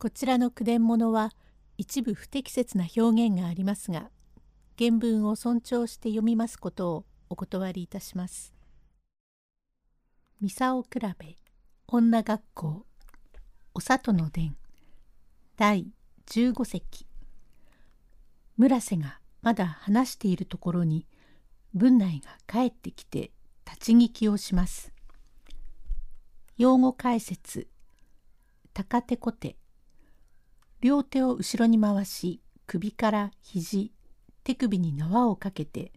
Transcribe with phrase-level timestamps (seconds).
[0.00, 1.32] こちらの句伝物は
[1.76, 4.10] 一部不適切な表現がありますが
[4.78, 8.54] 原文を尊重して読みますことをお断りいたします。
[10.40, 11.36] ミサオ比べ
[11.88, 12.86] 女学校
[13.74, 14.56] お里の伝
[15.56, 15.88] 第
[16.26, 17.08] 15席
[18.56, 21.08] 村瀬がまだ話しているところに
[21.74, 23.32] 文内が帰ってきて
[23.66, 24.92] 立ち聞きをします。
[26.56, 27.66] 用語解説
[28.72, 29.57] 高手小手
[30.80, 33.92] 両手を後ろに回し首から肘
[34.44, 35.92] 手首に縄をかけて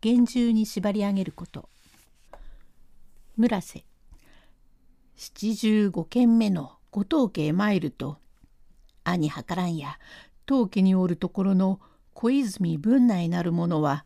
[0.00, 1.68] 厳重に縛り上げること。
[3.36, 3.84] 村瀬
[5.16, 8.18] 七十五軒目のご当家へ参ると
[9.04, 9.98] 兄計らんや
[10.44, 11.80] 当家におるところの
[12.12, 14.04] 小泉文内なる者は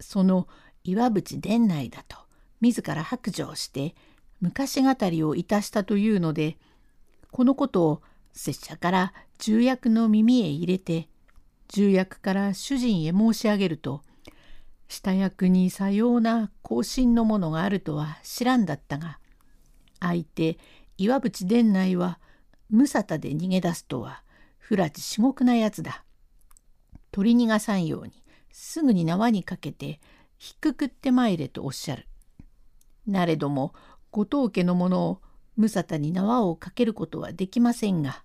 [0.00, 0.48] その
[0.82, 2.16] 岩淵伝内だと
[2.60, 3.94] 自ら白状して
[4.40, 6.56] 昔語りをいたしたというので
[7.30, 11.08] このことを拙者から重役の耳へ入れて
[11.68, 14.02] 重役から主人へ申し上げると
[14.86, 19.18] 下役にさような更新のものがあるとは知らんだったが
[19.98, 20.58] 相手
[20.98, 22.18] 岩淵伝内は
[22.68, 24.22] 無沙汰で逃げ出すとは
[24.58, 26.04] 不らち至極なやつだ。
[27.10, 28.12] 取り逃がさんように
[28.52, 30.00] すぐに縄にかけて
[30.36, 32.06] ひっくくってまいれとおっしゃる。
[33.06, 33.74] なれども
[34.10, 35.20] 後藤家の者を
[35.56, 38.22] 無沙汰に縄をかけることはできませんが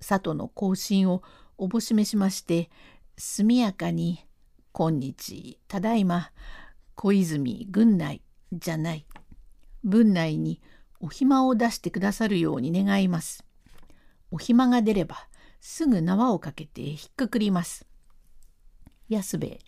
[0.00, 1.22] 里の行進を
[1.56, 2.70] おぼしめしまして
[3.16, 4.24] 速やかに
[4.72, 6.30] 「今日ただいま
[6.94, 9.06] 小泉軍内じゃない
[9.82, 10.60] 文内に
[11.00, 13.44] お暇を出してくださるように願います。
[14.30, 15.16] お暇が出れば
[15.60, 17.86] すぐ縄をかけてひっくくります。
[19.08, 19.58] 安兵衛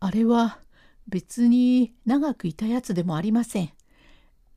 [0.00, 0.58] あれは
[1.06, 3.72] 別に長くいたやつでもありません。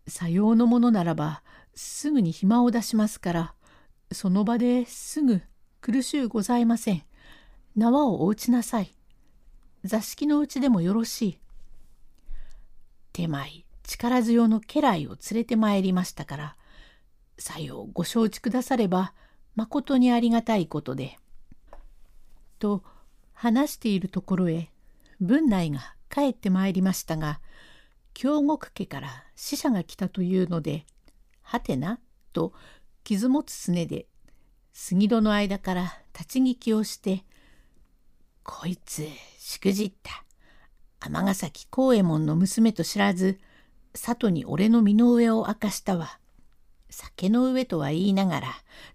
[0.07, 1.43] さようのものならば
[1.75, 3.55] すぐに暇を出しますから
[4.11, 5.41] その場ですぐ
[5.79, 7.03] 苦しゅうございません。
[7.77, 8.93] 縄をお打ちなさい。
[9.83, 11.39] 座敷のうちでもよろしい。
[13.13, 16.55] 手前力強の家来を連れてまいりましたから
[17.37, 19.13] さようご承知くだされば
[19.55, 21.17] まことにありがたいことで。
[22.59, 22.83] と
[23.33, 24.69] 話しているところへ
[25.19, 27.41] 文内が帰ってまいりましたが
[28.13, 30.85] 京極家から使者が来たというので
[31.41, 31.99] 「はてな」
[32.33, 32.53] と
[33.03, 34.07] 傷持つすねで
[34.73, 37.25] 杉戸の間から立ち聞きをして
[38.43, 39.07] 「こいつ
[39.37, 40.23] しくじった
[40.99, 43.39] 尼崎幸右衛門の娘と知らず
[43.95, 46.19] 里に俺の身の上を明かしたわ。
[46.89, 48.47] 酒の上とは言いながら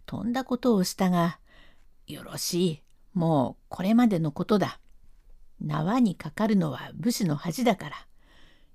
[0.05, 1.38] とんだことをしたが
[2.06, 2.83] よろしい
[3.15, 4.81] もうこれまでのことだ。
[5.61, 8.06] 縄にかかるのは武士の恥だから。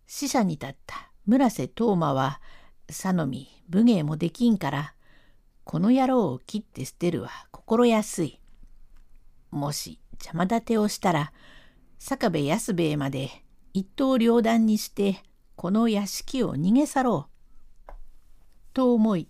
[0.08, 2.42] 死者に立った村瀬東馬は
[2.88, 4.94] 佐野美武芸もできんから
[5.72, 8.42] この野郎を切って捨てるは心安い。
[9.52, 11.32] もし邪魔立てをしたら
[11.98, 13.30] 坂部安兵衛まで
[13.72, 15.24] 一刀両断にして
[15.56, 17.30] この屋敷を逃げ去ろ
[17.88, 17.92] う。
[18.74, 19.30] と思い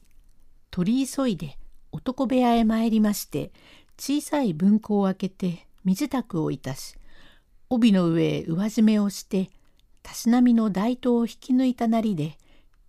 [0.71, 1.59] 取り急いで
[1.91, 3.51] 男部屋へ参りまして
[3.99, 6.95] 小さい文庫を開けて身支度をいたし
[7.69, 9.51] 帯の上へ上締めをして
[10.01, 12.39] たしなみの大刀を引き抜いたなりで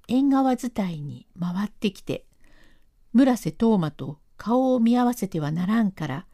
[0.09, 0.71] 縁側伝
[1.01, 2.25] いに回ってきて
[3.13, 6.27] 村瀬東馬と顔を見合わせてはならんから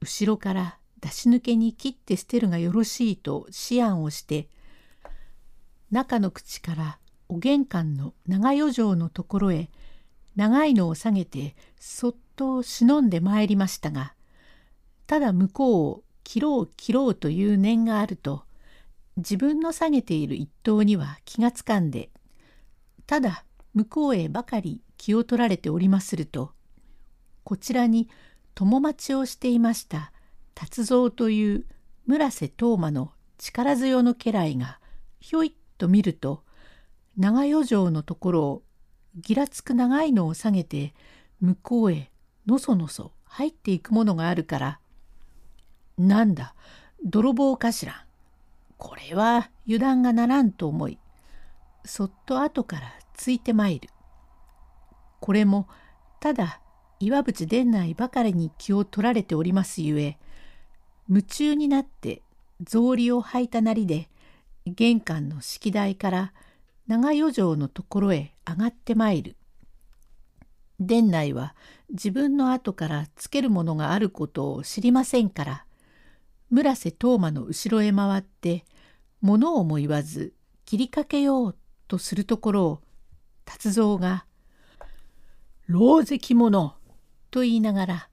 [0.00, 4.48] 後ろから出し抜けに切って捨てるがよろしいと思案をして
[5.90, 6.98] 中の口から
[7.28, 9.70] お玄関の長余剰のところへ
[10.36, 14.14] 長いのを下げてそっと忍んでまいりましたが
[15.06, 18.44] ただ向こうを切ろう切ろうという念があると
[19.16, 22.10] 自分の下げている一刀には気がつかんで
[23.06, 26.52] ただ向こうへばかり気を取られておりますると
[27.42, 28.10] こちらに
[28.54, 30.12] 友待ちをしていました
[30.54, 31.64] 達蔵という
[32.04, 34.78] 村瀬東馬の力強の家来が
[35.18, 36.42] ひょいっと見ると
[37.16, 38.62] 長余剰のところを
[39.16, 40.92] ぎらつく長いのを下げて
[41.40, 42.10] 向こうへ
[42.46, 44.80] のそのそ入っていくものがあるから
[45.96, 46.54] 「なんだ
[47.02, 47.94] 泥棒かしらん
[48.76, 50.98] これは油断がならんと思い
[51.86, 53.88] そっと後からついてまいる。
[55.20, 55.68] これも
[56.18, 56.60] ただ
[56.98, 60.18] 岩淵伝内ばかりに気を取られておりますゆえ
[61.08, 62.22] 夢中になって
[62.64, 64.08] 草履を履いたなりで
[64.66, 66.32] 玄関の式台から
[66.86, 69.36] 長余剰のところへ上がってまいる。
[70.80, 71.54] 殿内は
[71.90, 75.64] 自分の後からつけるものがあることを知りませんから
[76.48, 78.64] 村瀬東馬の後ろへ回って
[79.20, 80.32] 物をも言わず
[80.64, 81.56] 切りかけよう
[81.86, 82.80] とするところを
[83.44, 84.24] 達蔵が
[85.72, 86.74] 「老石者
[87.30, 88.08] と言いながら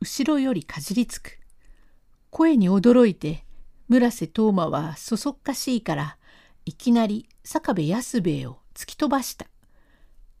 [0.00, 1.38] 後ろよりかじりつく。
[2.30, 3.44] 声に驚いて
[3.88, 6.16] 村瀬東馬はそそっかしいから
[6.64, 9.46] いきなり坂部安兵衛を突き飛ばした。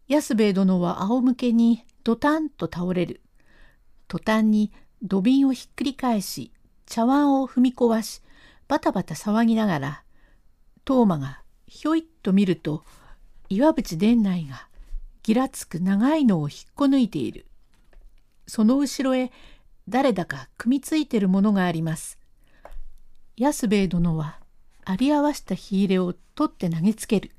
[0.08, 3.20] 安兵衛殿は仰向けにドタンと倒れる。
[4.08, 4.72] 途端に
[5.02, 6.52] 土瓶をひっくり返し
[6.86, 8.22] 茶碗を踏み壊し
[8.66, 10.02] バタバタ騒ぎながら
[10.86, 12.82] 東馬がひょいっと見ると
[13.50, 14.68] 岩淵伝内が
[15.26, 17.46] ぎらつく長いのを引っこ抜いている。
[18.46, 19.32] その後ろへ
[19.88, 22.20] 誰だか組みついてるものがあります。
[23.36, 24.38] 安兵衛殿は
[24.84, 27.32] あり合わした火入れを取って投げつける。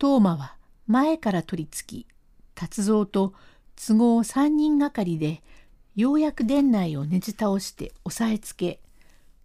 [0.00, 2.06] 東馬は前から取りつき
[2.54, 3.34] 達蔵と
[3.76, 5.42] 都合三人がかりで
[5.94, 8.80] ようやく殿内をねじ倒して押さえつけ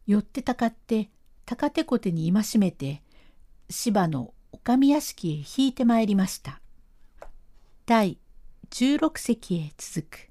[0.06, 1.10] 寄ってたかって
[1.46, 3.02] 高手小手に戒めて
[3.70, 6.62] 芝のお上屋敷へ引いてまいりました。
[7.88, 8.18] 第
[8.70, 10.30] 16隻へ続く。